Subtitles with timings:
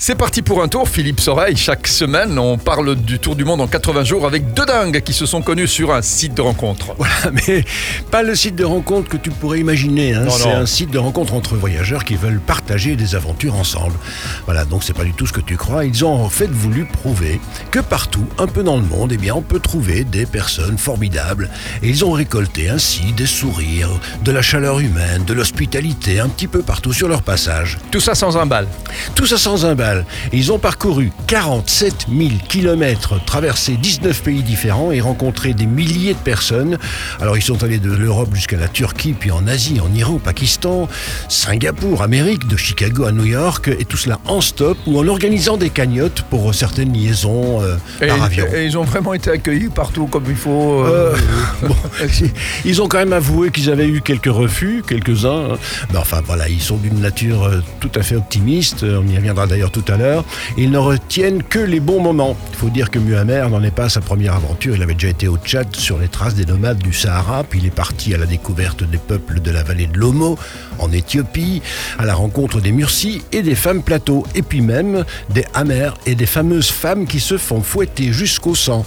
[0.00, 1.56] C'est parti pour un tour, Philippe Soreille.
[1.56, 5.12] Chaque semaine, on parle du tour du monde en 80 jours avec deux dingues qui
[5.12, 6.94] se sont connus sur un site de rencontre.
[6.98, 7.14] Voilà,
[7.48, 7.64] mais
[8.12, 10.14] pas le site de rencontre que tu pourrais imaginer.
[10.14, 10.26] hein.
[10.30, 13.96] C'est un site de rencontre entre voyageurs qui veulent partager des aventures ensemble.
[14.44, 15.84] Voilà, donc c'est pas du tout ce que tu crois.
[15.84, 17.40] Ils ont en fait voulu prouver
[17.72, 21.50] que partout, un peu dans le monde, eh bien, on peut trouver des personnes formidables.
[21.82, 23.90] Et ils ont récolté ainsi des sourires,
[24.22, 27.78] de la chaleur humaine, de l'hospitalité, un petit peu partout sur leur passage.
[27.90, 28.68] Tout ça sans un bal.
[29.16, 29.87] Tout ça sans un bal.
[30.32, 36.14] Et ils ont parcouru 47 000 kilomètres, traversé 19 pays différents et rencontré des milliers
[36.14, 36.78] de personnes.
[37.20, 40.18] Alors ils sont allés de l'Europe jusqu'à la Turquie, puis en Asie, en Iran, au
[40.18, 40.88] Pakistan,
[41.28, 45.56] Singapour, Amérique, de Chicago à New York, et tout cela en stop ou en organisant
[45.56, 48.46] des cagnottes pour certaines liaisons euh, Et, par avion.
[48.54, 50.82] et ils ont vraiment été accueillis partout comme il faut.
[50.84, 51.16] euh, Euh,
[51.68, 51.74] bon,
[52.64, 55.52] ils ont quand même avoué qu'ils avaient eu quelques refus, quelques-uns.
[55.52, 55.58] hein.
[55.92, 58.84] Mais enfin voilà, ils sont d'une nature euh, tout à fait optimiste.
[58.84, 60.24] On y reviendra d'ailleurs tout à l'heure.
[60.56, 62.36] Ils ne retiennent que les bons moments.
[62.52, 64.74] Il faut dire que Muammer n'en est pas à sa première aventure.
[64.76, 67.66] Il avait déjà été au Tchad sur les traces des nomades du Sahara, puis il
[67.66, 70.38] est parti à la découverte des peuples de la vallée de l'Omo,
[70.78, 71.62] en Éthiopie,
[71.98, 76.14] à la rencontre des Mursis et des femmes plateaux, et puis même des Hamers et
[76.14, 78.84] des fameuses femmes qui se font fouetter jusqu'au sang.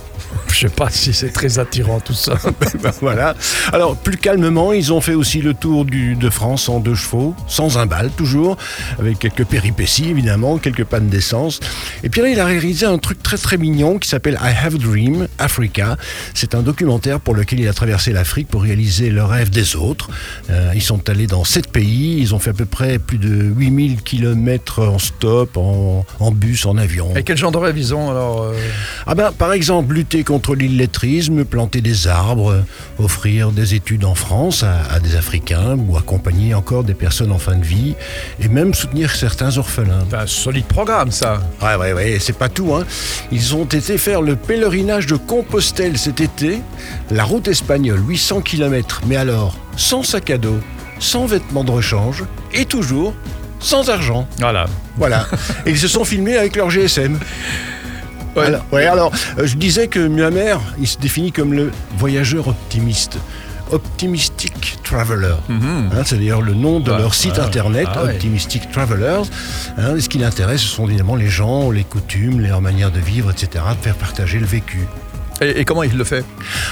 [0.48, 2.36] Je sais pas si c'est très attirant tout ça.
[2.82, 3.36] Ben voilà.
[3.74, 7.36] Alors, plus calmement, ils ont fait aussi le tour du, de France en deux chevaux,
[7.48, 8.58] sans un bal toujours,
[8.98, 11.60] avec quelques péripéties évidemment, quelques pannes d'essence.
[12.04, 14.76] Et puis là, il a réalisé un truc très très mignon qui s'appelle I Have
[14.76, 15.98] a Dream Africa.
[16.34, 20.10] C'est un documentaire pour lequel il a traversé l'Afrique pour réaliser le rêve des autres.
[20.50, 23.52] Euh, ils sont allés dans sept pays, ils ont fait à peu près plus de
[23.56, 27.16] 8000 km en stop, en, en bus, en avion.
[27.16, 28.54] Et quel genre de rêve ils ont alors euh,
[29.08, 32.64] Ah ben, par exemple, lutter contre l'illettrisme, planter des arbres,
[33.00, 37.38] offrir des études en France à, à des Africains ou accompagner encore des personnes en
[37.38, 37.96] fin de vie
[38.40, 40.06] et même soutenir certains orphelins.
[40.10, 41.42] C'est un solide programme ça.
[41.62, 42.74] Ouais, ouais, ouais, c'est pas tout.
[42.74, 42.86] Hein.
[43.32, 46.62] Ils ont été faire le pèlerinage de Compostelle cet été,
[47.10, 50.60] la route espagnole, 800 km, mais alors, sans sac à dos,
[51.00, 52.24] sans vêtements de rechange
[52.54, 53.14] et toujours
[53.60, 54.28] sans argent.
[54.40, 54.66] Voilà.
[54.98, 55.28] Voilà.
[55.66, 57.20] Et ils se sont filmés avec leur GSM.
[58.36, 58.46] Ouais.
[58.46, 63.18] Alors, ouais, alors, euh, je disais que Muammer, il se définit comme le voyageur optimiste.
[63.72, 65.36] Optimistic Traveler.
[65.50, 68.12] Hein, c'est d'ailleurs le nom de Ah, leur site ah, internet, ah ouais.
[68.16, 69.24] Optimistic Travelers.
[69.78, 73.32] Hein, ce qui l'intéresse, ce sont évidemment les gens, les coutumes, leur manière de vivre,
[73.32, 74.88] etc., de faire partager le vécu.
[75.42, 76.24] Et, et comment il le fait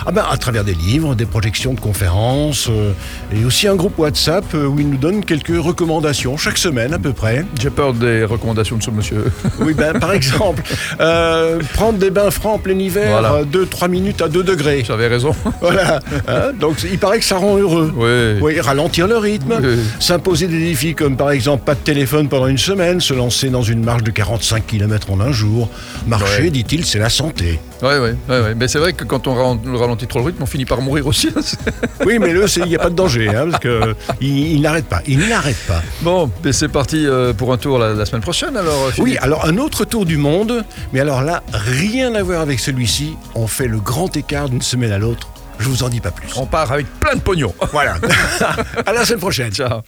[0.06, 2.92] Ah ben, à travers des livres, des projections de conférences, euh,
[3.36, 7.00] et aussi un groupe WhatsApp euh, où il nous donne quelques recommandations chaque semaine à
[7.00, 7.46] peu près.
[7.60, 9.26] J'ai peur des recommandations de ce monsieur.
[9.60, 10.62] Oui, ben, par exemple,
[11.00, 13.44] euh, prendre des bains francs en plein hiver, Voilà.
[13.44, 14.84] 2-3 minutes à 2 degrés.
[14.86, 15.36] J'avais raison.
[15.62, 16.00] Voilà.
[16.28, 17.92] Hein, donc, il paraît que ça rend heureux.
[17.96, 18.40] Oui.
[18.42, 19.80] Oui, ralentir le rythme, Oui.
[20.00, 23.62] s'imposer des défis comme par exemple pas de téléphone pendant une semaine, se lancer dans
[23.64, 25.70] une marche de 45 km en un jour.
[26.08, 26.50] Marcher, Ouais.
[26.52, 27.60] dit-il, c'est la santé.
[27.82, 28.56] Ouais, ouais, ouais, ouais.
[28.60, 31.08] Mais c'est vrai que quand on ralent- ralentit trop le rythme, on finit par mourir
[31.08, 31.30] aussi.
[32.06, 34.86] Oui, mais c'est- il n'y a pas de danger, hein, parce que il, il n'arrête
[34.86, 35.02] pas.
[35.08, 35.82] Il n'arrête pas.
[36.02, 38.88] bon, mais c'est parti euh, pour un tour la, la semaine prochaine alors.
[38.88, 39.20] Oui, Philippe.
[39.24, 43.16] alors un autre tour du monde, mais alors là, rien à voir avec celui-ci.
[43.36, 45.30] On fait le grand écart d'une semaine à l'autre.
[45.60, 46.28] Je vous en dis pas plus.
[46.38, 47.54] On part avec plein de pognon.
[47.72, 47.96] Voilà.
[48.86, 49.52] à la semaine prochaine.
[49.52, 49.82] Ciao.